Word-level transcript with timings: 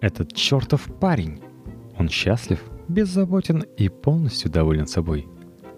Этот 0.00 0.34
чертов 0.34 0.88
парень! 0.98 1.40
Он 1.98 2.08
счастлив, 2.08 2.62
беззаботен 2.88 3.64
и 3.76 3.88
полностью 3.88 4.50
доволен 4.50 4.86
собой. 4.86 5.28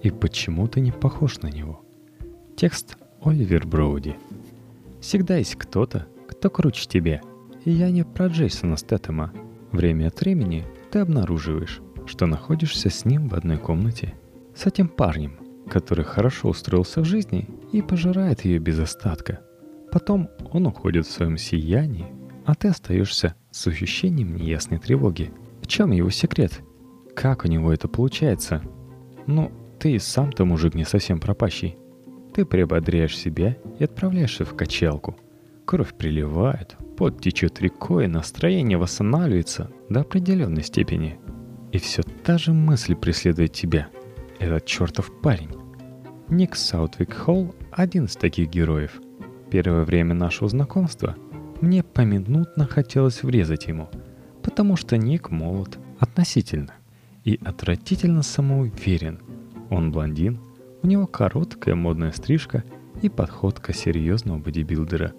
И 0.03 0.11
почему 0.11 0.69
ты 0.69 0.81
не 0.81 0.93
похож 0.93 1.41
на 1.41 1.49
него? 1.49 1.85
Текст 2.57 2.97
Оливер 3.21 3.67
Броуди. 3.67 4.17
Всегда 5.01 5.37
есть 5.37 5.57
кто-то, 5.57 6.07
кто 6.29 6.51
круче 6.51 6.87
тебя. 6.87 7.21
И 7.65 7.71
я 7.71 7.91
не 7.91 8.05
про 8.05 8.27
Джейсона 8.27 8.77
Стэттема. 8.77 9.33
Время 9.73 10.09
от 10.09 10.21
времени 10.21 10.65
ты 10.91 11.01
обнаруживаешь, 11.01 11.81
что 12.07 12.27
находишься 12.27 12.91
с 12.91 13.05
ним 13.05 13.29
в 13.29 13.35
одной 13.35 13.59
комнате. 13.59 14.15
С 14.55 14.67
этим 14.67 14.89
парнем, 14.89 15.39
который 15.69 16.05
хорошо 16.05 16.51
устроился 16.51 17.01
в 17.01 17.05
жизни 17.05 17.49
и 17.73 17.83
пожирает 17.83 18.45
ее 18.45 18.59
без 18.59 18.79
остатка. 18.79 19.41
Потом 19.91 20.29
он 20.53 20.67
уходит 20.67 21.07
в 21.07 21.11
своем 21.11 21.37
сиянии, 21.37 22.07
а 22.45 22.55
ты 22.55 22.69
остаешься 22.69 23.35
с 23.51 23.67
ощущением 23.67 24.35
неясной 24.37 24.79
тревоги. 24.79 25.33
В 25.61 25.67
чем 25.67 25.93
его 25.93 26.11
секрет? 26.11 26.61
Как 27.15 27.45
у 27.45 27.49
него 27.49 27.73
это 27.73 27.89
получается? 27.89 28.63
Ну, 29.27 29.53
ты 29.79 29.93
и 29.93 29.99
сам-то 29.99 30.45
мужик 30.45 30.75
не 30.75 30.85
совсем 30.85 31.21
пропащий. 31.21 31.77
Ты 32.35 32.45
приободряешь 32.45 33.17
себя 33.17 33.57
и 33.79 33.85
отправляешься 33.85 34.45
в 34.45 34.57
качалку. 34.57 35.17
Кровь 35.65 35.95
приливает, 35.95 36.77
пот 36.97 37.21
течет 37.21 37.61
рекой, 37.61 38.09
настроение 38.09 38.79
восстанавливается 38.79 39.71
до 39.89 40.01
определенной 40.01 40.63
степени. 40.63 41.19
И 41.71 41.79
все 41.79 42.03
та 42.03 42.39
же 42.39 42.53
мысль 42.53 42.95
преследует 42.95 43.53
тебя. 43.53 43.89
Этот 44.39 44.67
чертов 44.67 45.13
парень. 45.21 45.51
Ник 46.29 46.57
Саутвик 46.57 47.15
Холл– 47.15 47.55
один 47.71 48.07
из 48.07 48.17
таких 48.17 48.49
героев. 48.49 49.01
Первое 49.51 49.85
время 49.85 50.15
нашего 50.15 50.49
знакомства 50.49 51.17
мне 51.63 51.83
поминутно 51.83 52.67
хотелось 52.67 53.23
врезать 53.23 53.67
ему, 53.69 53.89
потому 54.43 54.77
что 54.77 54.97
Ник 54.99 55.31
молод 55.31 55.79
относительно 55.99 56.75
и 57.25 57.39
отвратительно 57.45 58.23
самоуверен. 58.23 59.21
Он 59.71 59.93
блондин, 59.93 60.41
у 60.83 60.87
него 60.87 61.07
короткая 61.07 61.77
модная 61.77 62.11
стрижка 62.11 62.65
и 63.01 63.09
подходка 63.09 63.73
серьезного 63.73 64.39
бодибилдера. 64.39 65.13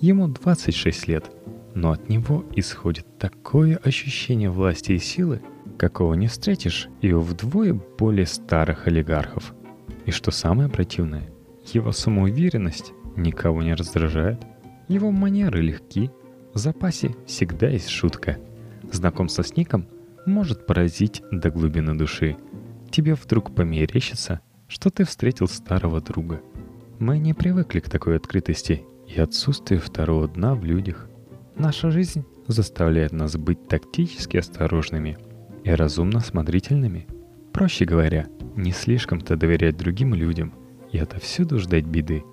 Ему 0.00 0.28
26 0.28 1.08
лет, 1.08 1.30
но 1.74 1.90
от 1.90 2.08
него 2.08 2.44
исходит 2.54 3.18
такое 3.18 3.76
ощущение 3.76 4.48
власти 4.48 4.92
и 4.92 4.98
силы, 4.98 5.42
какого 5.76 6.14
не 6.14 6.28
встретишь 6.28 6.88
и 7.00 7.12
у 7.12 7.20
вдвое 7.20 7.74
более 7.74 8.26
старых 8.26 8.86
олигархов. 8.86 9.54
И 10.06 10.12
что 10.12 10.30
самое 10.30 10.68
противное, 10.68 11.28
его 11.72 11.92
самоуверенность 11.92 12.92
никого 13.16 13.62
не 13.62 13.74
раздражает, 13.74 14.40
его 14.90 15.10
манеры 15.10 15.62
легки, 15.62 16.10
в 16.52 16.58
запасе 16.58 17.14
всегда 17.26 17.68
есть 17.68 17.88
шутка. 17.88 18.38
Знакомство 18.92 19.42
с 19.42 19.56
Ником 19.56 19.86
может 20.26 20.66
поразить 20.66 21.22
до 21.30 21.50
глубины 21.50 21.96
души. 21.96 22.36
Тебе 22.90 23.14
вдруг 23.14 23.54
померещится, 23.54 24.40
что 24.68 24.90
ты 24.90 25.04
встретил 25.04 25.48
старого 25.48 26.00
друга. 26.00 26.42
Мы 26.98 27.18
не 27.18 27.32
привыкли 27.32 27.80
к 27.80 27.88
такой 27.88 28.16
открытости 28.16 28.84
и 29.06 29.18
отсутствию 29.18 29.80
второго 29.80 30.28
дна 30.28 30.54
в 30.54 30.64
людях. 30.64 31.08
Наша 31.56 31.90
жизнь 31.90 32.24
заставляет 32.46 33.12
нас 33.12 33.36
быть 33.36 33.66
тактически 33.68 34.36
осторожными– 34.36 35.16
и 35.64 35.70
разумно 35.70 36.20
смотрительными. 36.20 37.06
Проще 37.52 37.84
говоря, 37.84 38.26
не 38.56 38.72
слишком-то 38.72 39.36
доверять 39.36 39.76
другим 39.76 40.14
людям 40.14 40.54
и 40.92 40.98
отовсюду 40.98 41.58
ждать 41.58 41.84
беды. 41.84 42.24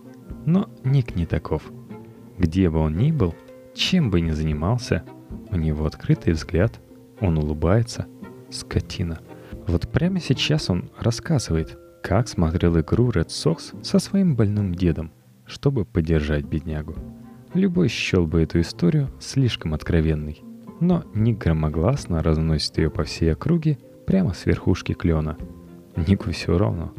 Но 0.45 0.69
Ник 0.83 1.15
не 1.15 1.25
таков. 1.25 1.63
Где 2.37 2.69
бы 2.69 2.79
он 2.79 2.97
ни 2.97 3.11
был, 3.11 3.35
чем 3.73 4.09
бы 4.09 4.21
ни 4.21 4.31
занимался, 4.31 5.03
у 5.49 5.55
него 5.55 5.85
открытый 5.85 6.33
взгляд, 6.33 6.79
он 7.19 7.37
улыбается. 7.37 8.07
Скотина. 8.49 9.19
Вот 9.67 9.89
прямо 9.89 10.19
сейчас 10.19 10.69
он 10.69 10.89
рассказывает, 10.97 11.77
как 12.01 12.27
смотрел 12.27 12.79
игру 12.79 13.09
Red 13.09 13.27
Sox 13.27 13.83
со 13.83 13.99
своим 13.99 14.35
больным 14.35 14.73
дедом, 14.73 15.11
чтобы 15.45 15.83
поддержать 15.83 16.45
беднягу. 16.45 16.95
Любой 17.53 17.89
счел 17.89 18.25
бы 18.25 18.43
эту 18.43 18.61
историю 18.61 19.09
слишком 19.19 19.73
откровенной 19.73 20.43
но 20.79 21.03
Ник 21.13 21.39
громогласно 21.39 22.21
разносит 22.21 22.77
ее 22.77 22.89
по 22.89 23.03
всей 23.03 23.33
округе 23.33 23.77
прямо 24.05 24.33
с 24.33 24.45
верхушки 24.45 24.93
клена. 24.93 25.37
Нику 25.95 26.31
все 26.31 26.57
равно. 26.57 26.93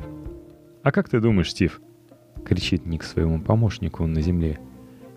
«А 0.82 0.90
как 0.92 1.08
ты 1.08 1.20
думаешь, 1.20 1.50
Стив?»— 1.50 1.80
кричит 2.44 2.86
Ник 2.86 3.02
своему 3.02 3.40
помощнику 3.40 4.06
на 4.06 4.20
земле. 4.20 4.58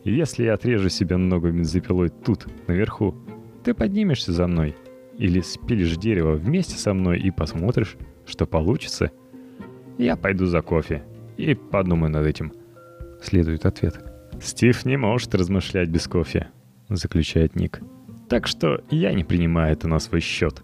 «Если 0.03 0.45
я 0.45 0.53
отрежу 0.53 0.89
себе 0.89 1.17
ногу 1.17 1.51
бензопилой 1.51 2.09
тут, 2.09 2.47
наверху, 2.67 3.16
ты 3.63 3.73
поднимешься 3.73 4.31
за 4.34 4.47
мной 4.47 4.75
или 5.17 5.41
спилишь 5.41 5.97
дерево 5.97 6.34
вместе 6.34 6.78
со 6.78 6.94
мной 6.94 7.19
и 7.19 7.29
посмотришь, 7.29 7.97
что 8.25 8.45
получится? 8.45 9.12
Я 9.97 10.16
пойду 10.16 10.45
за 10.45 10.62
кофе 10.62 11.03
и 11.38 11.53
подумаю 11.53 12.12
над 12.12 12.25
этим». 12.25 12.53
Следует 13.22 13.66
ответ. 13.66 14.03
«Стив 14.41 14.85
не 14.85 14.97
может 14.97 15.35
размышлять 15.35 15.89
без 15.89 16.07
кофе»,— 16.07 16.47
заключает 16.89 17.56
Ник. 17.56 17.81
Так 18.31 18.47
что 18.47 18.81
я 18.89 19.13
не 19.13 19.25
принимаю 19.25 19.73
это 19.73 19.89
на 19.89 20.00
свой 20.00 20.22
счет. 20.22 20.63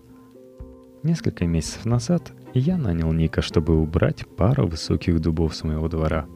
Несколько 1.04 1.46
месяцев 1.46 1.84
назад 1.84 2.32
я 2.54 2.78
нанял 2.78 3.12
Ника, 3.12 3.42
чтобы 3.42 3.76
убрать 3.76 4.26
пару 4.38 4.68
высоких 4.68 5.20
дубов 5.20 5.54
с 5.54 5.66
моего 5.66 5.90
двора. 5.90 6.28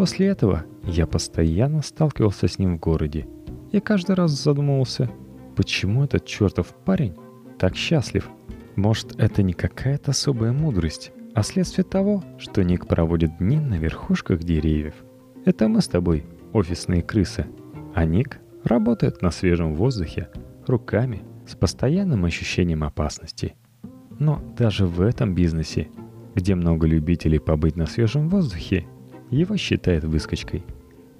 После 0.00 0.28
этого 0.28 0.64
я 0.86 1.06
постоянно 1.06 1.82
сталкивался 1.82 2.48
с 2.48 2.58
ним 2.58 2.78
в 2.78 2.80
городе 2.80 3.28
и 3.70 3.80
каждый 3.80 4.14
раз 4.14 4.30
задумывался, 4.30 5.10
почему 5.56 6.04
этот 6.04 6.24
чертов 6.24 6.68
парень 6.86 7.14
так 7.58 7.76
счастлив. 7.76 8.26
Может, 8.76 9.20
это 9.20 9.42
не 9.42 9.52
какая-то 9.52 10.12
особая 10.12 10.52
мудрость, 10.52 11.12
а 11.34 11.42
следствие 11.42 11.84
того, 11.84 12.24
что 12.38 12.64
Ник 12.64 12.86
проводит 12.86 13.36
дни 13.36 13.60
на 13.60 13.74
верхушках 13.74 14.42
деревьев. 14.42 14.94
Это 15.44 15.68
мы 15.68 15.82
с 15.82 15.86
тобой, 15.86 16.24
офисные 16.54 17.02
крысы, 17.02 17.44
а 17.94 18.06
Ник 18.06 18.38
работает 18.64 19.20
на 19.20 19.30
свежем 19.30 19.74
воздухе, 19.74 20.30
руками, 20.66 21.24
с 21.46 21.54
постоянным 21.54 22.24
ощущением 22.24 22.84
опасности. 22.84 23.54
Но 24.18 24.42
даже 24.56 24.86
в 24.86 25.02
этом 25.02 25.34
бизнесе, 25.34 25.88
где 26.34 26.54
много 26.54 26.86
любителей 26.86 27.38
побыть 27.38 27.76
на 27.76 27.84
свежем 27.84 28.30
воздухе, 28.30 28.86
его 29.30 29.56
считают 29.56 30.04
выскочкой. 30.04 30.64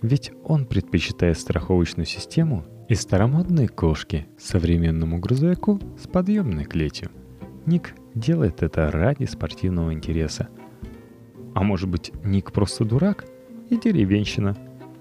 Ведь 0.02 0.32
он 0.44 0.66
предпочитает 0.66 1.38
страховочную 1.38 2.06
систему 2.06 2.64
и 2.88 2.94
старомодные 2.94 3.68
кошки 3.68 4.26
современному 4.38 5.18
грузовику 5.18 5.80
с 5.98 6.06
подъемной 6.06 6.64
клетью. 6.64 7.10
Ник 7.66 7.94
делает 8.14 8.62
это 8.62 8.90
ради 8.90 9.24
спортивного 9.24 9.92
интереса. 9.92 10.48
А 11.54 11.62
может 11.62 11.88
быть, 11.88 12.12
Ник 12.24 12.52
просто 12.52 12.84
дурак 12.84 13.26
и 13.68 13.76
деревенщина, 13.76 14.56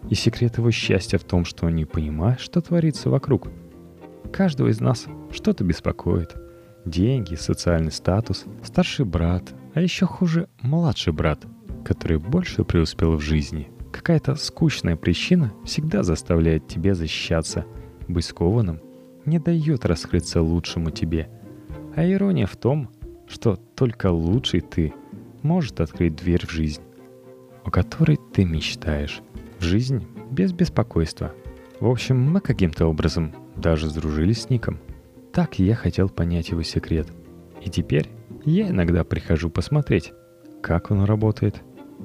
и 0.10 0.16
секрет 0.16 0.58
его 0.58 0.72
счастья 0.72 1.18
в 1.18 1.24
том, 1.24 1.46
что 1.46 1.66
он 1.68 1.76
не 1.76 1.86
понимает, 1.86 2.40
что 2.40 2.62
творится 2.62 3.10
вокруг– 3.10 3.48
Каждого 4.32 4.70
из 4.70 4.80
нас 4.80 5.08
что-то 5.32 5.64
беспокоит. 5.64 6.36
Деньги, 6.86 7.36
социальный 7.36 7.92
статус, 7.92 8.46
старший 8.64 9.06
брат, 9.06 9.44
а 9.74 9.82
еще 9.82 10.06
хуже 10.06 10.48
младший 10.62 11.14
брат, 11.14 11.40
который 11.84 12.18
больше 12.18 12.64
преуспел 12.64 13.16
в 13.16 13.22
жизни. 13.22 13.70
Какая-то 13.92 14.36
скучная 14.36 14.96
причина 14.96 15.54
всегда 15.66 16.04
заставляет 16.04 16.68
тебя 16.68 16.96
защищаться, 16.96 17.66
быть 18.08 18.26
скованным, 18.26 18.82
не 19.26 19.40
дает 19.40 19.86
раскрыться 19.86 20.42
лучшему 20.42 20.92
тебе. 20.92 21.30
А 21.96 22.06
ирония 22.06 22.46
в 22.46 22.56
том, 22.56 22.90
что 23.28 23.56
только 23.76 24.12
лучший 24.12 24.62
ты 24.62 24.94
может 25.42 25.80
открыть 25.82 26.16
дверь 26.16 26.46
в 26.46 26.52
жизнь, 26.52 26.82
о 27.64 27.72
которой 27.72 28.18
ты 28.34 28.46
мечтаешь. 28.46 29.22
В 29.60 29.64
жизнь 29.64 30.06
без 30.32 30.54
беспокойства. 30.54 31.34
В 31.80 31.88
общем, 31.88 32.22
мы 32.22 32.42
каким-то 32.42 32.88
образом 32.88 33.34
даже 33.56 33.90
сдружились 33.90 34.44
с 34.44 34.50
Ником. 34.50 34.80
Так 35.32 35.60
я 35.60 35.76
хотел 35.76 36.10
понять 36.10 36.50
его 36.50 36.64
секрет. 36.64 37.08
И 37.64 37.70
теперь 37.70 38.10
я 38.46 38.70
иногда 38.70 39.04
прихожу 39.04 39.50
посмотреть, 39.50 40.14
как 40.62 40.92
он 40.92 41.04
работает. 41.04 41.62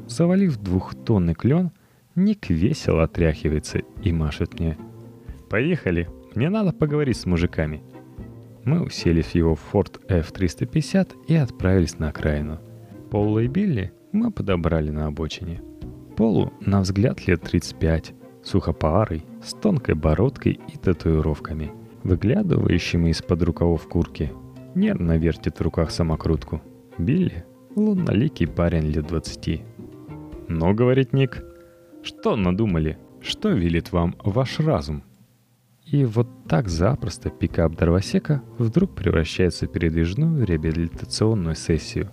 Завалив 0.06 0.58
двухтонный 0.58 1.34
клен, 1.34 1.70
Ник 2.14 2.48
весело 2.48 3.02
отряхивается 3.02 3.80
и 4.02 4.12
машет 4.12 4.60
мне. 4.60 4.78
«Поехали, 5.50 6.08
мне 6.34 6.48
надо 6.48 6.72
поговорить 6.72 7.16
с 7.16 7.26
мужиками». 7.26 7.82
Мы 8.64 8.82
уселись 8.82 9.26
в 9.26 9.34
его 9.34 9.58
Ford 9.72 10.00
F-350 10.08 11.26
и 11.26 11.34
отправились 11.34 11.98
на 11.98 12.08
окраину. 12.08 12.60
Пола 13.10 13.40
и 13.40 13.46
Билли 13.46 13.92
мы 14.12 14.30
подобрали 14.30 14.90
на 14.90 15.06
обочине. 15.06 15.60
Полу, 16.16 16.52
на 16.60 16.80
взгляд, 16.80 17.26
лет 17.26 17.42
35, 17.42 18.14
сухопарый, 18.42 19.26
с 19.42 19.52
тонкой 19.52 19.96
бородкой 19.96 20.60
и 20.72 20.78
татуировками, 20.78 21.72
выглядывающими 22.04 23.10
из-под 23.10 23.42
рукавов 23.42 23.86
курки. 23.88 24.32
Нервно 24.74 25.18
вертит 25.18 25.58
в 25.58 25.62
руках 25.62 25.90
самокрутку. 25.90 26.62
Билли— 26.96 27.44
лунноликий 27.76 28.46
парень 28.46 28.86
лет 28.86 29.08
двадцати. 29.08 29.62
«Но,— 30.48 30.72
говорит 30.74 31.12
Ник,— 31.12 31.42
что 32.02 32.36
надумали? 32.36 32.98
Что 33.20 33.50
велит 33.50 33.92
вам 33.92 34.14
ваш 34.22 34.60
разум?» 34.60 35.02
И 35.86 36.04
вот 36.04 36.28
так 36.48 36.68
запросто 36.68 37.30
пикап 37.30 37.76
дровосека 37.76 38.42
вдруг 38.58 38.94
превращается 38.94 39.66
в 39.66 39.72
передвижную 39.72 40.44
реабилитационную 40.46 41.54
сессию. 41.54 42.10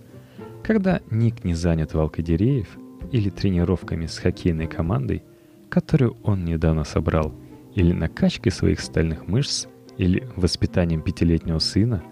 Когда 0.63 1.01
Ник 1.09 1.43
не 1.43 1.53
занят 1.53 1.93
валкой 1.93 2.23
деревьев 2.23 2.77
или 3.11 3.29
тренировками 3.29 4.05
с 4.05 4.17
хоккейной 4.17 4.67
командой, 4.67 5.23
которую 5.69 6.17
он 6.23 6.43
недавно 6.43 6.83
собрал, 6.83 7.33
или 7.73 7.93
накачкой 7.93 8.51
своих 8.51 8.81
стальных 8.81 9.27
мышц, 9.27 9.67
или 9.97 10.27
воспитанием 10.35 11.01
пятилетнего 11.01 11.59
сына, 11.59 12.03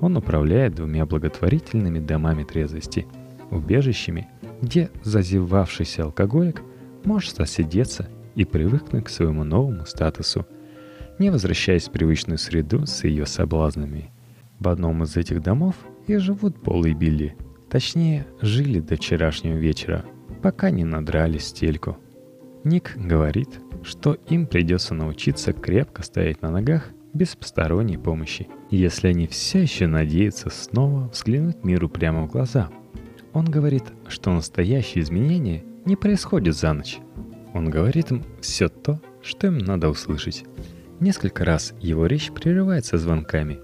он 0.00 0.16
управляет 0.16 0.74
двумя 0.74 1.04
благотворительными 1.04 1.98
домами 1.98 2.44
трезвости, 2.44 3.06
убежищами, 3.50 4.28
где 4.62 4.90
зазевавшийся 5.02 6.04
алкоголик 6.04 6.62
может 7.04 7.40
осидеться 7.40 8.08
и 8.34 8.44
привыкнуть 8.44 9.04
к 9.04 9.08
своему 9.08 9.44
новому 9.44 9.86
статусу, 9.86 10.46
не 11.18 11.30
возвращаясь 11.30 11.88
в 11.88 11.92
привычную 11.92 12.38
среду 12.38 12.86
с 12.86 13.04
ее 13.04 13.26
соблазнами. 13.26 14.10
В 14.58 14.68
одном 14.68 15.02
из 15.02 15.16
этих 15.16 15.42
домов 15.42 15.76
и 16.06 16.16
живут 16.16 16.60
Пол 16.62 16.84
и 16.84 16.94
Билли. 16.94 17.36
Точнее, 17.70 18.26
жили 18.40 18.80
до 18.80 18.96
вчерашнего 18.96 19.56
вечера, 19.56 20.04
пока 20.42 20.70
не 20.70 20.84
надрали 20.84 21.38
стельку. 21.38 21.98
Ник 22.64 22.96
говорит, 22.96 23.60
что 23.82 24.14
им 24.28 24.46
придется 24.46 24.94
научиться 24.94 25.52
крепко 25.52 26.02
стоять 26.02 26.42
на 26.42 26.50
ногах 26.50 26.90
без 27.14 27.36
посторонней 27.36 27.98
помощи, 27.98 28.48
если 28.70 29.08
они 29.08 29.26
все 29.26 29.62
еще 29.62 29.86
надеются 29.86 30.50
снова 30.50 31.08
взглянуть 31.08 31.64
миру 31.64 31.88
прямо 31.88 32.26
в 32.26 32.30
глаза. 32.30 32.70
Он 33.32 33.44
говорит, 33.44 33.84
что 34.08 34.32
настоящие 34.32 35.02
изменения 35.02 35.64
не 35.84 35.96
происходят 35.96 36.56
за 36.56 36.72
ночь. 36.72 36.98
Он 37.54 37.70
говорит 37.70 38.10
им 38.10 38.24
все 38.40 38.68
то, 38.68 39.00
что 39.22 39.46
им 39.48 39.58
надо 39.58 39.88
услышать. 39.88 40.44
Несколько 41.00 41.44
раз 41.44 41.74
его 41.80 42.06
речь 42.06 42.30
прерывается 42.32 42.98
звонками. 42.98 43.60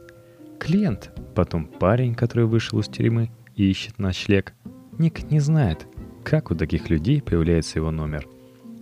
Клиент, 0.58 1.12
потом 1.34 1.66
парень, 1.66 2.14
который 2.14 2.46
вышел 2.46 2.78
из 2.80 2.88
тюрьмы 2.88 3.30
и 3.56 3.68
ищет 3.70 3.98
ночлег. 3.98 4.54
Ник 4.98 5.30
не 5.30 5.40
знает, 5.40 5.86
как 6.22 6.50
у 6.50 6.54
таких 6.54 6.90
людей 6.90 7.20
появляется 7.20 7.78
его 7.78 7.90
номер. 7.90 8.28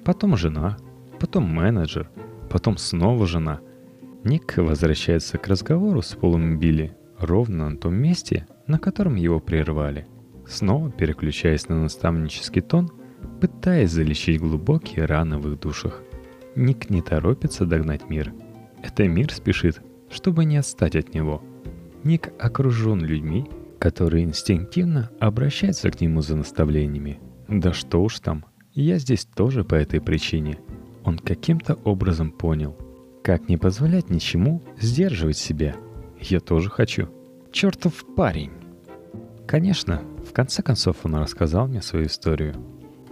Потом 0.04 0.36
жена, 0.36 0.76
потом 1.18 1.44
менеджер, 1.44 2.10
потом 2.50 2.76
снова 2.76 3.26
жена– 3.26 3.60
Ник 4.24 4.56
возвращается 4.56 5.36
к 5.36 5.48
разговору 5.48 6.00
с 6.00 6.14
Полом 6.14 6.56
Билли 6.56 6.96
ровно 7.18 7.70
на 7.70 7.76
том 7.76 7.94
месте, 7.96 8.46
на 8.68 8.78
котором 8.78 9.16
его 9.16 9.40
прервали, 9.40 10.06
снова 10.46 10.90
переключаясь 10.90 11.68
на 11.68 11.80
наставнический 11.80 12.62
тон, 12.62 12.90
пытаясь 13.40 13.90
залечить 13.90 14.40
глубокие 14.40 15.04
раны 15.04 15.38
в 15.38 15.50
их 15.52 15.60
душах. 15.60 16.02
Ник 16.54 16.90
не 16.90 17.02
торопится 17.02 17.64
догнать 17.64 18.08
мир. 18.08 18.32
Это 18.82 19.06
мир 19.08 19.32
спешит, 19.32 19.80
чтобы 20.10 20.44
не 20.44 20.56
отстать 20.56 20.96
от 20.96 21.14
него. 21.14 21.42
Ник 22.04 22.30
окружен 22.38 23.00
людьми, 23.00 23.46
которые 23.78 24.24
инстинктивно 24.24 25.10
обращаются 25.20 25.90
к 25.90 26.00
нему 26.00 26.20
за 26.20 26.36
наставлениями. 26.36 27.20
Да 27.48 27.72
что 27.72 28.02
уж 28.02 28.20
там, 28.20 28.44
я 28.72 28.98
здесь 28.98 29.24
тоже 29.24 29.64
по 29.64 29.74
этой 29.74 30.00
причине. 30.00 30.58
Он 31.04 31.18
каким-то 31.18 31.74
образом 31.74 32.30
понял– 32.30 32.76
как 33.22 33.48
не 33.48 33.56
позволять 33.56 34.10
ничему 34.10 34.62
сдерживать 34.80 35.38
себя? 35.38 35.76
Я 36.18 36.40
тоже 36.40 36.70
хочу. 36.70 37.08
Чертов 37.52 38.04
парень. 38.16 38.50
Конечно, 39.52 40.00
в 40.26 40.32
конце 40.32 40.62
концов 40.62 40.96
он 41.02 41.16
рассказал 41.16 41.68
мне 41.68 41.82
свою 41.82 42.06
историю. 42.06 42.54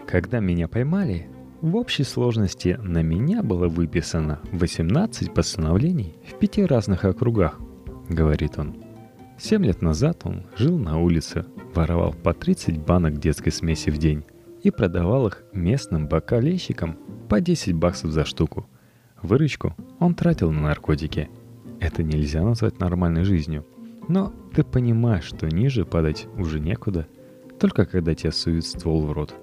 Когда 0.07 0.41
меня 0.41 0.69
поймали, 0.69 1.29
в 1.61 1.77
общей 1.77 2.03
сложности 2.03 2.79
на 2.83 3.03
меня 3.03 3.43
было 3.43 3.69
выписано 3.69 4.41
18 4.53 5.35
постановлений 5.35 6.15
в 6.27 6.39
пяти 6.39 6.65
разных 6.65 7.05
округах, 7.05 7.61
говорит 8.09 8.59
он. 8.59 8.75
Семь 9.39 9.67
лет 9.67 9.83
назад 9.83 10.23
он 10.25 10.47
жил 10.57 10.79
на 10.79 10.99
улице, 10.99 11.45
воровал 11.75 12.15
по 12.15 12.33
30 12.33 12.79
банок 12.79 13.19
детской 13.19 13.51
смеси 13.51 13.91
в 13.91 13.99
день 13.99 14.25
и 14.63 14.71
продавал 14.71 15.27
их 15.27 15.43
местным 15.53 16.09
бокалейщикам 16.09 16.97
по 17.29 17.43
10 17.43 17.75
баксов 17.75 18.13
за 18.13 18.25
штуку– 18.25 18.67
Выручку 19.23 19.75
он 19.99 20.15
тратил 20.15 20.51
на 20.51 20.63
наркотики. 20.63 21.29
Это 21.79 22.03
нельзя 22.03 22.43
назвать 22.43 22.81
нормальной 22.81 23.25
жизнью. 23.25 23.67
Но 24.09 24.33
ты 24.55 24.65
понимаешь, 24.65 25.25
что 25.25 25.47
ниже 25.47 25.85
падать 25.85 26.27
уже 26.37 26.61
некуда, 26.61 27.07
только 27.59 27.85
когда 27.85 28.15
тебе 28.15 28.33
суют 28.33 28.67
ствол 28.67 29.07
в 29.07 29.13
рот. 29.13 29.35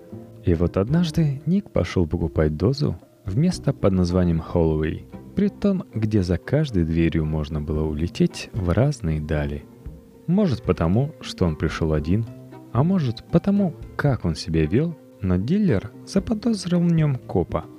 И 0.43 0.53
вот 0.53 0.77
однажды 0.77 1.41
Ник 1.45 1.69
пошел 1.69 2.07
покупать 2.07 2.57
дозу 2.57 2.97
в 3.25 3.37
место 3.37 3.73
под 3.73 3.93
названием 3.93 4.39
Холлоуэй, 4.39 5.05
при 5.35 5.49
том, 5.49 5.83
где 5.93 6.23
за 6.23 6.37
каждой 6.37 6.83
дверью 6.83 7.25
можно 7.25 7.61
было 7.61 7.83
улететь 7.83 8.49
в 8.53 8.69
разные 8.69 9.19
дали. 9.19 9.65
Может 10.25 10.63
потому, 10.63 11.13
что 11.21 11.45
он 11.45 11.55
пришел 11.55 11.93
один, 11.93 12.25
а 12.73 12.83
может 12.83 13.23
потому, 13.31 13.75
как 13.95 14.25
он 14.25 14.35
себя 14.35 14.65
вел, 14.65 14.97
но 15.21 15.37
дилер 15.37 15.91
заподозрил 16.05 16.79
в 16.79 16.91
нем 16.91 17.15
копа– 17.15 17.65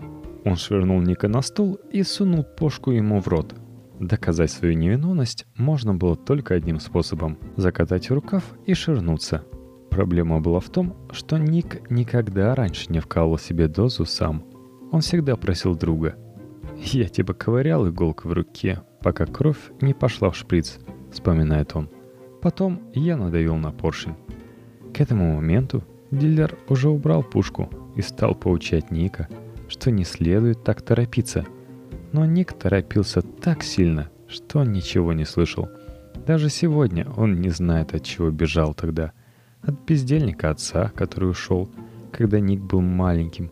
он 0.48 0.56
швырнул 0.56 1.00
Ника 1.02 1.28
на 1.28 1.42
стул 1.42 1.78
и 1.90 2.02
сунул 2.02 2.42
пошку 2.42 2.90
ему 2.90 3.20
в 3.20 3.28
рот. 3.28 3.54
Доказать 4.00 4.50
свою 4.50 4.74
невиновность 4.74 5.46
можно 5.56 5.94
было 5.94 6.16
только 6.16 6.54
одним 6.54 6.78
способом– 6.80 7.38
закатать 7.56 8.10
рукав 8.10 8.44
и 8.64 8.74
ширнуться. 8.74 9.44
Проблема 9.90 10.40
была 10.40 10.60
в 10.60 10.68
том, 10.70 10.96
что 11.10 11.38
Ник 11.38 11.90
никогда 11.90 12.54
раньше 12.54 12.92
не 12.92 13.00
вкалывал 13.00 13.38
себе 13.38 13.68
дозу 13.68 14.04
сам. 14.04 14.44
Он 14.92 15.00
всегда 15.00 15.36
просил 15.36 15.74
друга. 15.74 16.16
«Я 16.76 17.08
типа 17.08 17.34
ковырял 17.34 17.88
иголку 17.88 18.28
в 18.28 18.32
руке, 18.32 18.82
пока 19.02 19.26
кровь 19.26 19.70
не 19.80 19.94
пошла 19.94 20.30
в 20.30 20.36
шприц»,– 20.36 20.78
вспоминает 21.12 21.74
он. 21.74 21.90
Потом 22.40 22.80
я 22.94 23.16
надавил 23.16 23.56
на 23.56 23.72
поршень. 23.72 24.14
К 24.94 25.00
этому 25.00 25.34
моменту 25.34 25.82
дилер 26.12 26.56
уже 26.68 26.88
убрал 26.88 27.24
пушку 27.24 27.68
и 27.96 28.02
стал 28.02 28.34
поучать 28.36 28.90
Ника– 28.92 29.28
что 29.68 29.90
не 29.90 30.04
следует 30.04 30.64
так 30.64 30.82
торопиться. 30.82 31.44
Но 32.12 32.24
Ник 32.24 32.52
торопился 32.52 33.22
так 33.22 33.62
сильно, 33.62 34.10
что 34.28 34.64
ничего 34.64 35.12
не 35.12 35.24
слышал. 35.24 35.68
Даже 36.26 36.48
сегодня 36.48 37.06
он 37.16 37.40
не 37.40 37.50
знает, 37.50 37.94
от 37.94 38.04
чего 38.04 38.30
бежал 38.30 38.74
тогда. 38.74 39.12
От 39.62 39.74
бездельника 39.86 40.50
отца, 40.50 40.90
который 40.94 41.30
ушел, 41.30 41.68
когда 42.12 42.40
Ник 42.40 42.60
был 42.60 42.80
маленьким, 42.80 43.50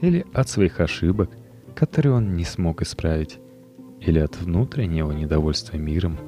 или 0.00 0.26
от 0.32 0.48
своих 0.48 0.80
ошибок, 0.80 1.30
которые 1.74 2.14
он 2.14 2.34
не 2.34 2.44
смог 2.44 2.82
исправить, 2.82 3.38
или 4.00 4.18
от 4.18 4.36
внутреннего 4.40 5.12
недовольства 5.12 5.76
миром, 5.76 6.18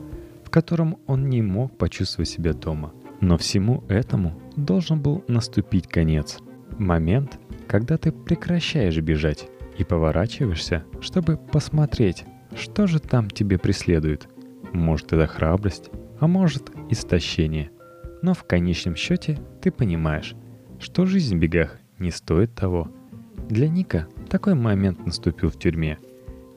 в 0.44 0.50
котором 0.50 0.98
он 1.06 1.28
не 1.28 1.42
мог 1.42 1.76
почувствовать 1.76 2.28
себя 2.28 2.52
дома. 2.52 2.92
Но 3.20 3.36
всему 3.36 3.84
этому 3.88 4.40
должен 4.56 5.00
был 5.00 5.24
наступить 5.28 5.86
конец. 5.86 6.38
Момент, 6.78 7.38
когда 7.66 7.96
ты 7.96 8.12
прекращаешь 8.12 8.98
бежать 8.98 9.48
и 9.78 9.84
поворачиваешься, 9.84 10.84
чтобы 11.00 11.36
посмотреть, 11.36 12.24
что 12.54 12.86
же 12.86 13.00
там 13.00 13.30
тебе 13.30 13.58
преследует. 13.58 14.28
Может 14.72 15.12
это 15.12 15.26
храбрость, 15.26 15.90
а 16.18 16.26
может 16.26 16.70
истощение. 16.90 17.70
Но 18.22 18.34
в 18.34 18.44
конечном 18.44 18.96
счете 18.96 19.38
ты 19.60 19.70
понимаешь, 19.70 20.34
что 20.78 21.06
жизнь 21.06 21.36
в 21.36 21.40
бегах 21.40 21.78
не 21.98 22.10
стоит 22.10 22.54
того. 22.54 22.90
Для 23.48 23.68
Ника 23.68 24.08
такой 24.28 24.54
момент 24.54 25.06
наступил 25.06 25.50
в 25.50 25.58
тюрьме. 25.58 25.98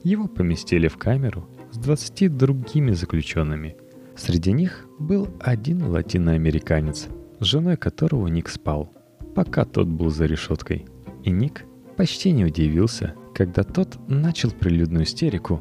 Его 0.02 0.26
поместили 0.26 0.88
в 0.88 0.96
камеру 0.96 1.48
с 1.70 1.78
20 1.78 2.36
другими 2.36 2.92
заключенными. 2.92 3.76
Среди 4.16 4.52
них 4.52 4.86
был 4.98 5.28
один 5.40 5.84
латиноамериканец, 5.84 7.08
с 7.38 7.44
женой 7.44 7.76
которого 7.76 8.26
Ник 8.26 8.48
спал, 8.48 8.92
пока 9.34 9.64
тот 9.64 9.86
был 9.86 10.10
за 10.10 10.26
решеткой– 10.26 10.86
и 11.22 11.30
Ник 11.30 11.64
почти 12.00 12.32
не 12.32 12.46
удивился, 12.46 13.14
когда 13.34 13.62
тот 13.62 13.98
начал 14.08 14.50
прилюдную 14.52 15.04
истерику. 15.04 15.60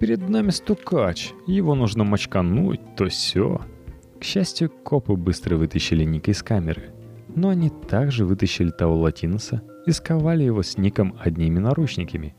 «Перед 0.00 0.28
нами 0.28 0.50
стукач, 0.50 1.30
его 1.46 1.76
нужно 1.76 2.02
мочкануть, 2.02 2.80
то 2.96 3.06
все. 3.06 3.60
К 4.20 4.24
счастью, 4.24 4.68
копы 4.68 5.12
быстро 5.12 5.56
вытащили 5.56 6.02
Ника 6.02 6.32
из 6.32 6.42
камеры. 6.42 6.92
Но 7.36 7.50
они 7.50 7.70
также 7.70 8.24
вытащили 8.24 8.70
того 8.70 8.96
латиноса 8.96 9.62
и 9.86 9.92
сковали 9.92 10.42
его 10.42 10.64
с 10.64 10.76
Ником 10.76 11.16
одними 11.20 11.60
наручниками. 11.60 12.34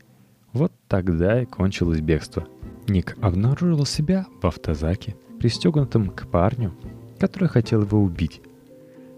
Вот 0.52 0.74
тогда 0.86 1.40
и 1.40 1.46
кончилось 1.46 2.02
бегство. 2.02 2.46
Ник 2.86 3.16
обнаружил 3.22 3.86
себя 3.86 4.26
в 4.42 4.46
автозаке, 4.46 5.16
пристегнутым 5.38 6.10
к 6.10 6.26
парню, 6.26 6.74
который 7.18 7.48
хотел 7.48 7.80
его 7.80 7.98
убить. 7.98 8.42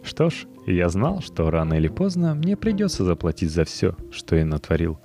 Что 0.04 0.30
ж, 0.30 0.46
я 0.66 0.88
знал, 0.88 1.20
что 1.20 1.50
рано 1.50 1.74
или 1.74 1.88
поздно 1.88 2.34
мне 2.34 2.56
придется 2.56 3.04
заплатить 3.04 3.50
за 3.50 3.64
все, 3.64 3.96
что 4.10 4.36
я 4.36 4.44
натворил, 4.44 4.98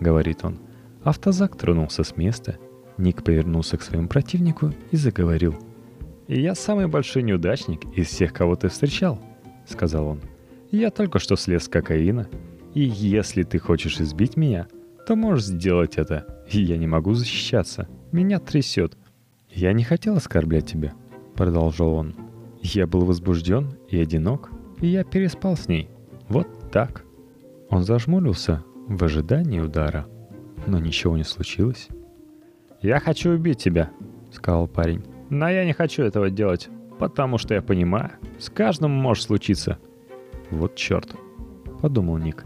говорит 0.00 0.44
он. 0.44 0.58
Автозак 1.02 1.56
тронулся 1.56 2.04
с 2.04 2.16
места, 2.16 2.58
Ник 2.98 3.22
повернулся 3.22 3.76
к 3.76 3.82
своему 3.82 4.08
противнику 4.08 4.72
и 4.90 4.96
заговорил. 4.96 5.54
«Я 6.26 6.54
самый 6.54 6.88
большой 6.88 7.22
неудачник 7.22 7.84
из 7.96 8.08
всех, 8.08 8.32
кого 8.32 8.56
ты 8.56 8.68
встречал»,— 8.68 9.20
сказал 9.66 10.08
он. 10.08 10.20
«Я 10.70 10.90
только 10.90 11.18
что 11.20 11.36
слез 11.36 11.64
с 11.64 11.68
кокаина, 11.68 12.28
и 12.74 12.82
если 12.82 13.44
ты 13.44 13.58
хочешь 13.58 14.00
избить 14.00 14.36
меня, 14.36 14.66
то 15.06 15.16
можешь 15.16 15.46
сделать 15.46 15.96
это. 15.96 16.44
И 16.50 16.60
я 16.60 16.76
не 16.76 16.86
могу 16.86 17.14
защищаться. 17.14 17.88
Меня 18.12 18.40
трясет. 18.40 18.96
Я 19.50 19.72
не 19.72 19.84
хотел 19.84 20.16
оскорблять 20.16 20.66
тебя, 20.66 20.92
продолжал 21.34 21.94
он. 21.94 22.14
Я 22.60 22.86
был 22.86 23.06
возбужден 23.06 23.78
и 23.88 23.98
одинок, 23.98 24.50
и 24.80 24.86
я 24.88 25.04
переспал 25.04 25.56
с 25.56 25.68
ней. 25.68 25.88
Вот 26.28 26.70
так. 26.70 27.04
Он 27.70 27.84
зажмурился 27.84 28.64
в 28.86 29.02
ожидании 29.04 29.60
удара, 29.60 30.06
но 30.66 30.78
ничего 30.78 31.16
не 31.16 31.24
случилось. 31.24 31.88
«Я 32.80 33.00
хочу 33.00 33.30
убить 33.30 33.58
тебя»,— 33.58 33.90
сказал 34.32 34.68
парень. 34.68 35.02
«Но 35.30 35.48
я 35.48 35.64
не 35.64 35.72
хочу 35.72 36.02
этого 36.02 36.30
делать, 36.30 36.68
потому 36.98 37.38
что 37.38 37.54
я 37.54 37.62
понимаю, 37.62 38.12
с 38.38 38.48
каждым 38.50 38.92
может 38.92 39.24
случиться». 39.24 39.78
«Вот 40.50 40.76
черт»,— 40.76 41.14
подумал 41.82 42.18
Ник. 42.18 42.44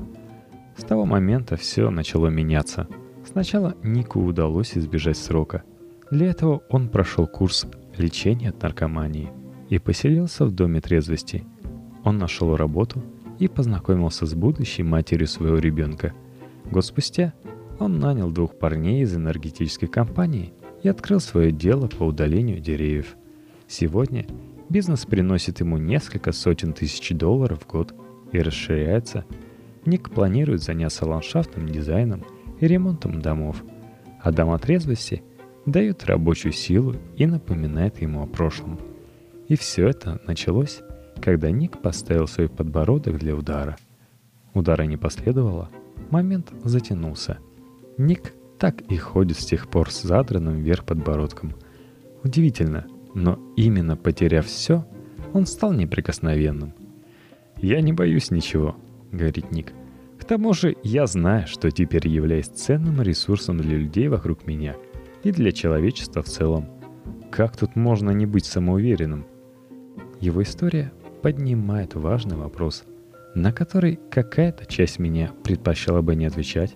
С 0.77 0.85
того 0.85 1.05
момента 1.05 1.57
все 1.57 1.91
начало 1.91 2.29
меняться. 2.29 2.89
Сначала 3.25 3.77
Нику 3.83 4.21
удалось 4.21 4.77
избежать 4.77 5.19
срока. 5.19 5.62
Для 6.11 6.29
этого 6.29 6.62
он 6.71 6.89
прошел 6.89 7.27
курс 7.27 7.67
лечения 7.97 8.49
от 8.49 8.62
наркомании 8.62 9.31
и 9.69 9.79
поселился 9.79 10.45
в 10.45 10.53
доме 10.53 10.81
трезвости. 10.81 11.45
Он 12.04 12.18
нашел 12.18 12.56
работу 12.56 13.02
и 13.38 13.49
познакомился 13.49 14.26
с 14.26 14.35
будущей 14.35 14.82
матерью 14.82 15.26
своего 15.26 15.59
ребенка. 15.59 16.12
Год 16.71 16.85
спустя 16.85 17.32
он 17.78 17.99
нанял 17.99 18.30
двух 18.30 18.56
парней 18.56 19.02
из 19.02 19.14
энергетической 19.14 19.87
компании 19.87 20.52
и 20.82 20.88
открыл 20.88 21.21
свое 21.21 21.52
дело 21.52 21.88
по 21.88 22.04
удалению 22.04 22.61
деревьев. 22.61 23.16
Сегодня 23.66 24.26
бизнес 24.68 25.06
приносит 25.06 25.61
ему 25.61 25.78
несколько 25.78 26.32
сотен 26.32 26.73
тысяч 26.73 27.11
долларов 27.16 27.61
в 27.62 27.66
год 27.66 27.94
и 28.32 28.38
расширяется. 28.38 29.25
Ник 29.85 30.11
планирует 30.11 30.62
заняться 30.62 31.06
ландшафтным 31.06 31.68
дизайном 31.68 32.25
и 32.61 32.66
ремонтом 32.66 33.21
домов, 33.21 33.62
а 34.21 34.30
дома 34.30 34.59
трезвости 34.59 35.23
дают 35.66 36.04
рабочую 36.04 36.52
силу 36.52 36.97
и 37.16 37.26
напоминает 37.26 38.00
ему 38.00 38.23
о 38.23 38.26
прошлом. 38.26 38.78
И 39.49 39.56
все 39.56 39.88
это 39.88 40.21
началось, 40.26 40.80
когда 41.23 41.50
Ник 41.50 41.81
поставил 41.81 42.26
свой 42.26 42.49
подбородок 42.49 43.19
для 43.19 43.35
удара. 43.35 43.76
Удара 44.52 44.83
не 44.83 44.97
последовало, 44.97 45.71
момент 46.11 46.52
затянулся– 46.64 47.38
Ник 47.99 48.33
так 48.59 48.81
и 48.83 48.97
ходит 48.97 49.38
с 49.38 49.45
тех 49.45 49.69
пор 49.69 49.91
с 49.91 50.02
задранным 50.02 50.61
вверх 50.61 50.85
подбородком. 50.85 51.55
Удивительно, 52.25 52.87
но 53.14 53.38
именно 53.57 53.97
потеряв 53.97 54.47
все, 54.47 54.87
он 55.33 55.47
стал 55.47 55.73
неприкосновенным. 55.73 56.75
«Я 57.59 57.81
не 57.81 57.93
боюсь 57.93 58.31
ничего»,— 58.31 58.76
говорит 59.12 59.50
Ник. 59.52 59.73
«К 60.19 60.25
тому 60.25 60.52
же 60.52 60.76
я 60.83 61.07
знаю, 61.07 61.47
что 61.47 61.71
теперь 61.71 62.09
являюсь 62.09 62.47
ценным 62.47 63.02
ресурсом 63.02 63.59
для 63.59 63.76
людей 63.76 64.09
вокруг 64.09 64.47
меня 64.47 64.76
и 65.23 65.31
для 65.33 65.52
человечества 65.52 66.23
в 66.23 66.26
целом. 66.26 66.69
Как 67.31 67.57
тут 67.57 67.76
можно 67.76 68.11
не 68.11 68.26
быть 68.26 68.47
самоуверенным?» 68.47 69.26
Его 70.21 70.43
история 70.43 70.93
поднимает 71.23 71.95
важный 71.95 72.37
вопрос, 72.37 72.85
на 73.35 73.52
который 73.52 73.99
какая-то 74.11 74.67
часть 74.67 74.99
меня 74.99 75.31
предпочла 75.45 76.02
бы 76.02 76.14
не 76.14 76.26
отвечать, 76.26 76.75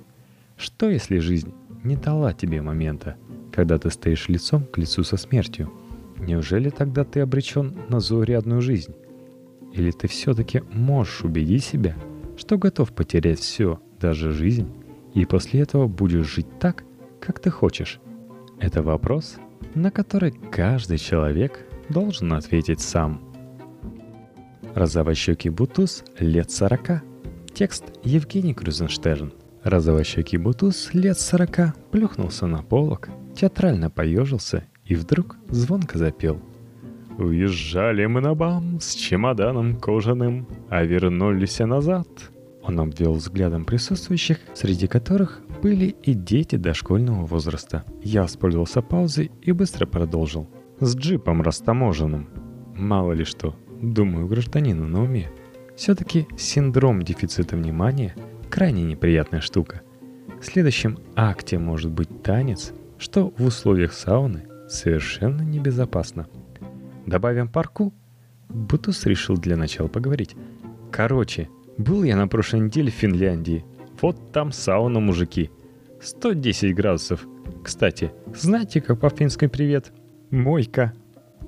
что 0.57 0.89
если 0.89 1.19
жизнь 1.19 1.53
не 1.85 1.97
дала 1.97 2.33
тебе 2.33 2.63
момента, 2.63 3.17
когда 3.53 3.79
ты 3.79 3.91
стоишь 3.91 4.29
лицом 4.29 4.65
к 4.65 4.79
лицу 4.79 5.03
со 5.03 5.17
смертью? 5.17 5.73
Неужели 6.19 6.71
тогда 6.71 7.05
ты 7.05 7.21
обречен 7.21 7.77
на 7.89 8.01
заурядную 8.01 8.61
жизнь? 8.61 8.95
Или 9.73 9.91
ты 9.91 10.09
все-таки 10.09 10.63
можешь 10.73 11.23
убедить 11.23 11.65
себя, 11.65 11.95
что 12.37 12.57
готов 12.57 12.93
потерять 12.93 13.41
все, 13.41 13.81
даже 14.01 14.33
жизнь, 14.33 14.69
и 15.15 15.25
после 15.27 15.61
этого 15.61 15.87
будешь 15.87 16.27
жить 16.27 16.59
так, 16.59 16.85
как 17.21 17.41
ты 17.41 17.51
хочешь? 17.51 18.01
Это 18.59 18.83
вопрос, 18.83 19.37
на 19.75 19.91
который 19.91 20.33
каждый 20.51 20.99
человек 20.99 21.67
должен 21.89 22.33
ответить 22.33 22.81
сам. 22.81 23.21
Розовощекий 24.77 25.51
Бутуз 25.51 26.05
лет 26.21 26.51
сорока. 26.51 27.03
Текст 27.55 27.85
Евгений 28.05 28.53
Крузенштерн– 28.53 29.33
Розовощекий 29.65 30.39
бутуз 30.39 30.91
лет 30.93 31.19
сорока 31.19 31.73
плюхнулся 31.91 32.47
на 32.47 32.63
полок, 32.63 33.09
театрально 33.35 33.89
поежился 33.89 34.65
и 34.85 34.95
вдруг 34.95 35.39
звонко 35.49 35.97
запел. 35.97 36.43
«Уезжали 37.19 38.05
мы 38.05 38.21
на 38.21 38.35
бам 38.35 38.79
с 38.79 38.95
чемоданом 38.95 39.77
кожаным, 39.77 40.47
а 40.69 40.85
вернулись 40.85 41.59
назад». 41.59 42.07
Он 42.63 42.79
обвел 42.79 43.15
взглядом 43.15 43.65
присутствующих, 43.65 44.41
среди 44.53 44.89
которых 44.89 45.41
были 45.63 45.97
и 46.03 46.13
дети 46.13 46.57
дошкольного 46.57 47.25
возраста. 47.25 47.85
Я 48.03 48.23
воспользовался 48.23 48.83
паузой 48.83 49.33
и 49.41 49.53
быстро 49.53 49.87
продолжил. 49.87 50.51
«С 50.81 50.95
джипом 50.95 51.41
растаможенным. 51.41 52.29
Мало 52.77 53.13
ли 53.13 53.25
что, 53.25 53.57
думаю, 53.81 54.27
гражданина 54.27 54.87
на 54.87 55.03
уме. 55.03 55.31
Все-таки 55.77 56.27
синдром 56.37 57.03
дефицита 57.03 57.57
внимания– 57.57 58.15
крайне 58.51 58.83
неприятная 58.85 59.41
штука. 59.41 59.83
В 60.41 60.45
следующем 60.45 60.99
акте 61.15 61.59
может 61.59 61.91
быть 61.91 62.23
танец, 62.23 62.73
что 62.99 63.33
в 63.37 63.45
условиях 63.45 63.93
сауны 63.93 64.45
совершенно 64.69 65.43
небезопасно. 65.43 66.27
Добавим 67.07 67.49
парку? 67.49 67.93
Бутус 68.49 69.05
решил 69.07 69.37
для 69.37 69.57
начала 69.57 69.89
поговорить. 69.89 70.37
Короче, 70.91 71.49
был 71.79 72.05
я 72.05 72.17
на 72.17 72.29
прошлой 72.29 72.61
неделе 72.61 72.91
в 72.91 72.95
Финляндии. 72.95 73.65
Вот 74.01 74.33
там 74.33 74.53
сауна, 74.53 75.01
мужики. 75.01 75.51
110 76.01 76.75
градусов. 76.75 77.27
Кстати, 77.63 78.13
знаете, 78.35 78.81
как 78.81 79.01
по-фински 79.01 79.47
привет? 79.47 79.93
Мойка. 80.31 80.93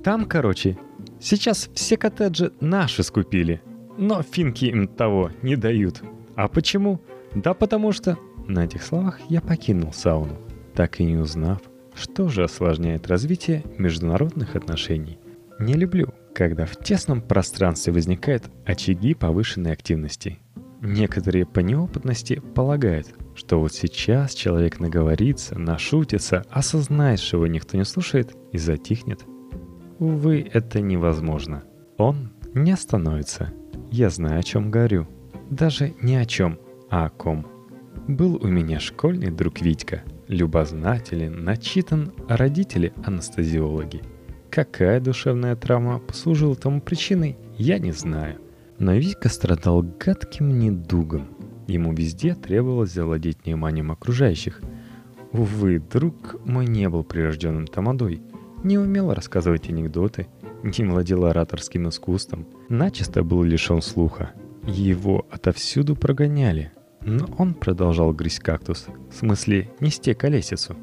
Там, 0.03 0.25
короче, 0.25 0.77
сейчас 1.19 1.69
все 1.73 1.97
коттеджи 1.97 2.51
наши 2.59 3.03
скупили. 3.03 3.61
Но 3.97 4.21
финки 4.21 4.65
им 4.65 4.87
того 4.87 5.31
не 5.41 5.55
дают. 5.55 6.01
А 6.35 6.47
почему? 6.47 7.01
Да 7.35 7.53
потому 7.53 7.91
что... 7.91 8.17
На 8.47 8.65
этих 8.65 8.81
словах 8.81 9.19
я 9.29 9.41
покинул 9.41 9.93
сауну, 9.93 10.37
так 10.73 10.99
и 10.99 11.03
не 11.03 11.17
узнав, 11.17 11.61
что 11.93 12.29
же 12.29 12.43
осложняет 12.43 13.07
развитие 13.07 13.63
международных 13.77 14.55
отношений. 14.55 15.19
Не 15.59 15.73
люблю, 15.73 16.13
когда 16.33 16.65
в 16.65 16.75
тесном 16.77 17.21
пространстве 17.21 17.93
возникают 17.93 18.49
очаги 18.65 19.13
повышенной 19.13 19.73
активности. 19.73 20.39
Некоторые 20.81 21.45
по 21.45 21.59
неопытности 21.59 22.41
полагают, 22.55 23.13
что 23.35 23.59
вот 23.59 23.73
сейчас 23.73 24.33
человек 24.33 24.79
наговорится, 24.79 25.59
нашутится, 25.59 26.45
осознает, 26.49 27.19
что 27.19 27.37
его 27.37 27.47
никто 27.47 27.77
не 27.77 27.83
слушает 27.83 28.33
и 28.53 28.57
затихнет. 28.57 29.25
Увы, 29.99 30.49
это 30.53 30.79
невозможно. 30.79 31.63
Он 31.97 32.31
не 32.53 32.71
остановится. 32.71 33.51
Я 33.91 34.09
знаю, 34.09 34.39
о 34.39 34.43
чем 34.43 34.71
говорю. 34.71 35.07
Даже 35.49 35.93
не 36.01 36.15
о 36.15 36.25
чем, 36.25 36.57
а 36.89 37.05
о 37.05 37.09
ком. 37.09 37.45
Был 38.07 38.37
у 38.41 38.47
меня 38.47 38.79
школьный 38.79 39.29
друг 39.29 39.61
Витька, 39.61 40.03
любознателен, 40.29 41.43
начитан, 41.43 42.13
а 42.29 42.37
родители 42.37 42.93
анестезиологи. 43.03 44.01
Какая 44.49 45.01
душевная 45.01 45.57
травма 45.57 45.99
послужила 45.99 46.55
тому 46.55 46.79
причиной, 46.79 47.37
я 47.57 47.77
не 47.77 47.91
знаю. 47.91 48.39
Но 48.79 48.93
Витька 48.93 49.27
страдал 49.27 49.83
гадким 49.83 50.57
недугом. 50.57 51.27
Ему 51.67 51.93
везде 51.93 52.35
требовалось 52.35 52.93
завладеть 52.93 53.43
вниманием 53.43 53.91
окружающих. 53.91 54.61
Увы, 55.33 55.79
друг 55.79 56.37
мой 56.45 56.67
не 56.67 56.87
был 56.87 57.03
прирожденным 57.03 57.67
тамадой, 57.67 58.21
не 58.63 58.77
умел 58.77 59.13
рассказывать 59.13 59.69
анекдоты, 59.69 60.27
не 60.63 60.85
владел 60.85 61.25
ораторским 61.25 61.89
искусством, 61.89 62.47
начисто 62.67 63.23
был 63.23 63.43
лишен 63.43 63.81
слуха, 63.81 64.31
его 64.65 65.25
отовсюду 65.31 65.95
прогоняли, 65.95 66.71
но 67.01 67.27
он 67.37 67.53
продолжал 67.53 68.13
грызть 68.13 68.39
кактус, 68.39 68.87
в 69.11 69.15
смысле 69.15 69.69
нести 69.79 70.13
колесицу. 70.13 70.75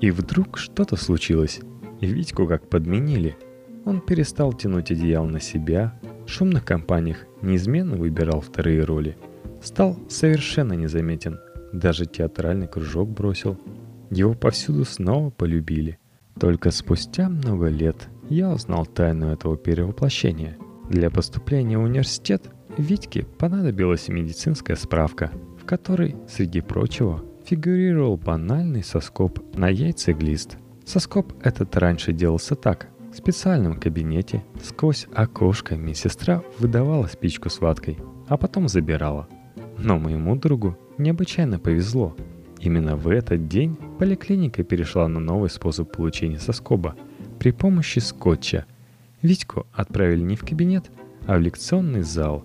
И 0.00 0.10
вдруг 0.10 0.58
что-то 0.58 0.96
случилось, 0.96 1.60
и 2.00 2.06
Витьку 2.06 2.46
как 2.46 2.68
подменили. 2.68 3.36
Он 3.84 4.00
перестал 4.00 4.52
тянуть 4.52 4.90
одеяло 4.90 5.26
на 5.26 5.40
себя, 5.40 5.98
в 6.26 6.30
шумных 6.30 6.64
компаниях 6.64 7.26
неизменно 7.40 7.96
выбирал 7.96 8.40
вторые 8.40 8.84
роли. 8.84 9.16
Стал 9.62 9.98
совершенно 10.08 10.72
незаметен, 10.74 11.38
даже 11.72 12.06
театральный 12.06 12.68
кружок 12.68 13.08
бросил. 13.08 13.58
Его 14.10 14.34
повсюду 14.34 14.84
снова 14.84 15.30
полюбили. 15.30 15.98
Только 16.38 16.70
спустя 16.70 17.28
много 17.28 17.68
лет 17.68 18.08
я 18.28 18.50
узнал 18.50 18.86
тайну 18.86 19.28
этого 19.28 19.56
перевоплощения. 19.56 20.56
Для 20.88 21.10
поступления 21.10 21.78
в 21.78 21.82
университет 21.82 22.50
Витьке 22.76 23.24
понадобилась 23.24 24.08
медицинская 24.08 24.76
справка, 24.76 25.30
в 25.60 25.64
которой, 25.64 26.16
среди 26.28 26.60
прочего, 26.60 27.22
фигурировал 27.44 28.16
банальный 28.16 28.82
соскоб 28.82 29.38
на 29.56 29.68
яйцеглист. 29.68 30.56
Соскоб 30.84 31.32
этот 31.42 31.76
раньше 31.76 32.12
делался 32.12 32.54
так. 32.54 32.88
В 33.12 33.16
специальном 33.16 33.78
кабинете 33.78 34.42
сквозь 34.62 35.06
окошко 35.14 35.76
медсестра 35.76 36.42
выдавала 36.58 37.06
спичку 37.06 37.50
с 37.50 37.60
ваткой, 37.60 37.98
а 38.26 38.38
потом 38.38 38.68
забирала. 38.68 39.28
Но 39.78 39.98
моему 39.98 40.34
другу 40.36 40.78
необычайно 40.96 41.58
повезло. 41.58 42.16
Именно 42.62 42.94
в 42.94 43.08
этот 43.08 43.48
день 43.48 43.76
поликлиника 43.98 44.62
перешла 44.62 45.08
на 45.08 45.18
новый 45.18 45.50
способ 45.50 45.90
получения 45.90 46.38
соскоба 46.38 46.94
при 47.40 47.50
помощи 47.50 47.98
скотча. 47.98 48.66
Витьку 49.20 49.66
отправили 49.72 50.22
не 50.22 50.36
в 50.36 50.44
кабинет, 50.44 50.88
а 51.26 51.38
в 51.38 51.40
лекционный 51.40 52.02
зал. 52.02 52.44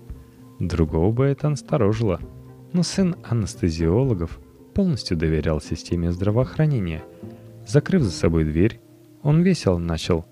Другого 0.58 1.12
бы 1.12 1.24
это 1.24 1.48
насторожило. 1.48 2.20
Но 2.72 2.82
сын 2.82 3.14
анестезиологов 3.22 4.40
полностью 4.74 5.16
доверял 5.16 5.60
системе 5.60 6.10
здравоохранения. 6.10 7.04
Закрыв 7.64 8.02
за 8.02 8.10
собой 8.10 8.42
дверь, 8.44 8.80
он 9.22 9.42
весело 9.42 9.78
начал 9.78 10.26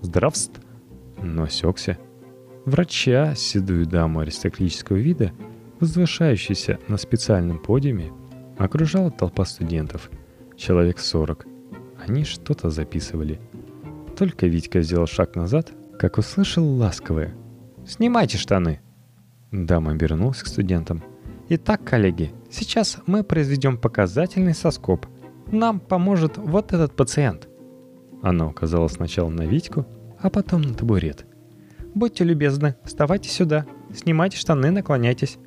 «Здравств!» 0.00 0.58
но 1.22 1.44
осекся. 1.44 1.98
Врача, 2.64 3.34
седую 3.34 3.86
даму 3.86 4.20
аристократического 4.20 4.96
вида, 4.96 5.32
возвышающуюся 5.80 6.78
на 6.88 6.96
специальном 6.96 7.58
подиуме, 7.58 8.10
окружала 8.58 9.10
толпа 9.10 9.44
студентов, 9.44 10.10
человек 10.56 10.98
сорок. 10.98 11.46
Они 12.06 12.24
что-то 12.24 12.70
записывали. 12.70 13.40
Только 14.16 14.46
Витька 14.46 14.82
сделал 14.82 15.06
шаг 15.06 15.36
назад, 15.36 15.72
как 15.98 16.18
услышал 16.18 16.64
ласковое 16.64 17.34
«Снимайте 17.86 18.38
штаны!» 18.38 18.80
Дама 19.50 19.90
обернулась 19.92 20.42
к 20.42 20.46
студентам. 20.46 21.02
«Итак, 21.48 21.82
коллеги, 21.84 22.32
сейчас 22.50 22.98
мы 23.06 23.24
произведем 23.24 23.76
показательный 23.76 24.54
соскоб. 24.54 25.06
Нам 25.50 25.80
поможет 25.80 26.38
вот 26.38 26.72
этот 26.72 26.94
пациент». 26.94 27.48
Она 28.22 28.46
указала 28.46 28.86
сначала 28.86 29.28
на 29.30 29.42
Витьку, 29.42 29.84
а 30.20 30.30
потом 30.30 30.62
на 30.62 30.74
табурет. 30.74 31.26
«Будьте 31.94 32.22
любезны, 32.22 32.76
вставайте 32.84 33.28
сюда, 33.28 33.66
снимайте 33.92 34.36
штаны, 34.38 34.70
наклоняйтесь». 34.70 35.38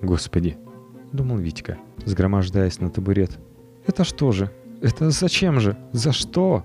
«Господи»,— 0.00 0.56
думал 1.12 1.38
Витька, 1.38 1.78
сгромождаясь 2.04 2.80
на 2.80 2.90
табурет. 2.90 3.38
«Это 3.86 4.04
что 4.04 4.32
же? 4.32 4.50
Это 4.80 5.10
зачем 5.10 5.60
же? 5.60 5.76
За 5.92 6.12
что?» 6.12 6.64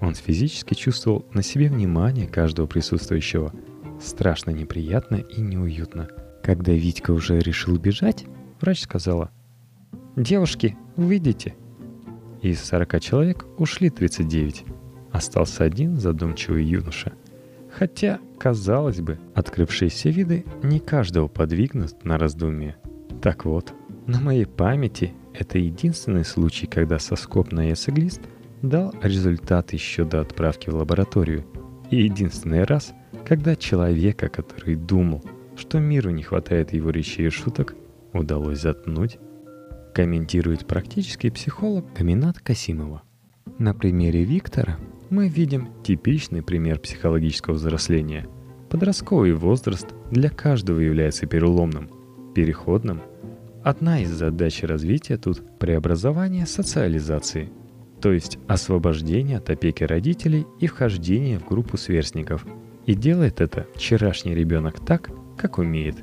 Он 0.00 0.14
физически 0.14 0.74
чувствовал 0.74 1.26
на 1.32 1.42
себе 1.42 1.68
внимание 1.68 2.26
каждого 2.26 2.66
присутствующего. 2.66 3.52
Страшно 4.00 4.50
неприятно 4.50 5.16
и 5.16 5.40
неуютно. 5.40 6.08
Когда 6.42 6.72
Витька 6.72 7.10
уже 7.10 7.40
решил 7.40 7.76
бежать, 7.78 8.24
врач 8.60 8.82
сказала, 8.82 9.30
«Девушки, 10.16 10.76
выйдите». 10.96 11.56
Из 12.42 12.62
40 12.64 13.00
человек 13.00 13.46
ушли 13.58 13.90
39. 13.90 14.64
Остался 15.10 15.64
один 15.64 15.96
задумчивый 15.98 16.64
юноша. 16.64 17.12
Хотя, 17.70 18.20
казалось 18.38 19.00
бы, 19.00 19.18
открывшиеся 19.34 20.10
виды 20.10 20.44
не 20.62 20.78
каждого 20.78 21.28
подвигнут 21.28 22.04
на 22.04 22.18
раздумье. 22.18 22.76
Так 23.20 23.44
вот, 23.44 23.74
на 24.06 24.20
моей 24.20 24.46
памяти 24.46 25.12
это 25.34 25.58
единственный 25.58 26.24
случай, 26.24 26.66
когда 26.66 26.98
соскоб 26.98 27.52
на 27.52 27.68
ясоглист 27.68 28.20
дал 28.62 28.92
результат 29.02 29.72
еще 29.72 30.04
до 30.04 30.20
отправки 30.20 30.70
в 30.70 30.74
лабораторию. 30.74 31.44
И 31.90 32.02
единственный 32.02 32.64
раз, 32.64 32.92
когда 33.26 33.56
человека, 33.56 34.28
который 34.28 34.76
думал, 34.76 35.24
что 35.56 35.78
миру 35.78 36.10
не 36.10 36.22
хватает 36.22 36.72
его 36.72 36.90
речей 36.90 37.26
и 37.26 37.30
шуток, 37.30 37.74
удалось 38.12 38.60
заткнуть, 38.60 39.18
комментирует 39.94 40.66
практический 40.66 41.30
психолог 41.30 41.92
Каминат 41.94 42.38
Касимова. 42.38 43.02
На 43.58 43.74
примере 43.74 44.24
Виктора 44.24 44.78
мы 45.10 45.28
видим 45.28 45.68
типичный 45.82 46.42
пример 46.42 46.78
психологического 46.78 47.54
взросления. 47.54 48.28
Подростковый 48.70 49.32
возраст 49.32 49.88
для 50.10 50.30
каждого 50.30 50.78
является 50.78 51.26
переломным, 51.26 51.90
переходным. 52.38 53.00
Одна 53.64 54.00
из 54.00 54.10
задач 54.10 54.62
развития 54.62 55.16
тут– 55.16 55.42
преобразование 55.58 56.46
социализации, 56.46 57.50
то 58.00 58.12
есть 58.12 58.38
освобождение 58.46 59.38
от 59.38 59.50
опеки 59.50 59.82
родителей 59.82 60.46
и 60.60 60.68
вхождение 60.68 61.40
в 61.40 61.48
группу 61.48 61.76
сверстников. 61.76 62.46
И 62.86 62.94
делает 62.94 63.40
это 63.40 63.66
вчерашний 63.74 64.36
ребенок 64.36 64.78
так, 64.78 65.10
как 65.36 65.58
умеет, 65.58 65.96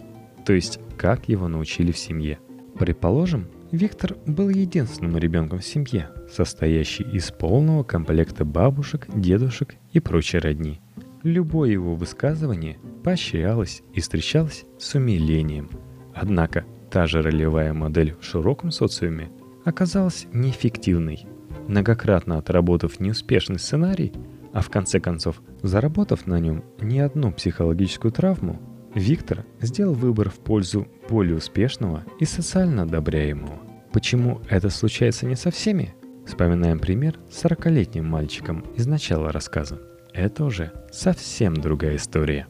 то 0.45 0.52
есть 0.52 0.82
как 0.98 1.30
его 1.30 1.48
научили 1.48 1.93
в 1.93 1.98
семье. 1.98 2.38
Предположим, 2.78 3.48
Виктор 3.71 4.17
был 4.26 4.50
единственным 4.50 5.17
ребенком 5.17 5.60
в 5.60 5.65
семье, 5.65 6.10
состоящей 6.30 7.04
из 7.04 7.32
полного 7.32 7.84
комплекта 7.84 8.43
бабушек, 8.43 9.08
дедушек 9.15 9.76
и 9.93 10.02
прочей 10.02 10.39
родни. 10.39 10.82
Любое 11.24 11.69
его 11.71 11.95
высказывание 11.95 12.78
поощрялось 13.06 13.84
и 13.93 14.02
встречалось 14.02 14.65
с 14.78 14.95
умилением. 14.95 15.69
Однако 16.15 16.63
та 16.89 17.06
же 17.08 17.21
ролевая 17.21 17.73
модель 17.73 18.15
в 18.19 18.23
широком 18.23 18.71
социуме 18.71 19.30
оказалась 19.65 20.28
неэффективной. 20.32 21.28
Многократно 21.67 22.38
отработав 22.38 22.99
неуспешный 22.99 23.60
сценарий, 23.60 24.13
а 24.54 24.62
в 24.62 24.69
конце 24.69 24.99
концов 24.99 25.41
заработав 25.62 26.25
на 26.25 26.39
нем 26.39 26.63
не 26.80 26.99
одну 27.01 27.34
психологическую 27.34 28.12
травму, 28.12 28.62
Виктор 28.93 29.45
сделал 29.60 29.93
выбор 29.93 30.30
в 30.30 30.36
пользу 30.36 30.88
более 31.10 31.36
успешного 31.36 32.06
и 32.19 32.25
социально 32.25 32.84
одобряемого. 32.84 33.60
Почему 33.91 34.39
это 34.49 34.69
случается 34.69 35.25
не 35.25 35.36
со 35.36 35.51
всеми? 35.51 35.93
Вспоминаем 36.25 36.80
пример 36.80 37.19
с 37.30 37.43
40-летним 37.43 38.06
мальчиком 38.06 38.63
из 38.75 38.88
начала 38.88 39.34
рассказа. 39.34 39.82
Это 40.13 40.45
уже 40.45 40.71
совсем 40.91 41.56
другая 41.56 41.97
история. 41.97 42.47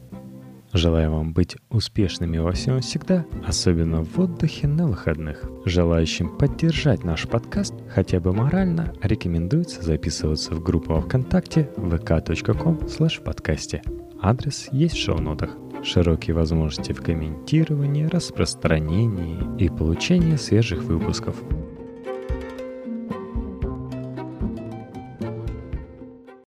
Желаю 0.75 1.13
вам 1.13 1.31
быть 1.31 1.55
успешными 1.69 2.37
во 2.37 2.51
всем 2.51 2.81
всегда, 2.81 3.25
особенно 3.47 4.03
в 4.03 4.19
отдыхе 4.19 4.67
на 4.67 4.87
выходных. 4.87 5.49
Желающим 5.63 6.37
поддержать 6.37 7.05
наш 7.05 7.29
подкаст 7.29 7.73
хотя 7.87 8.19
бы 8.19 8.33
морально 8.33 8.93
рекомендуется 9.01 9.81
записываться 9.81 10.53
в 10.53 10.61
группу 10.61 10.99
ВКонтакте 10.99 11.69
vk.com 11.77 13.23
подкасте. 13.23 13.83
Адрес 14.21 14.67
есть 14.73 14.95
в 14.95 15.01
шоу-нотах 15.01 15.51
широкие 15.81 16.35
возможности 16.35 16.91
в 16.91 17.01
комментировании, 17.01 18.07
распространении 18.07 19.39
и 19.57 19.69
получении 19.69 20.35
свежих 20.35 20.83
выпусков– 20.83 21.37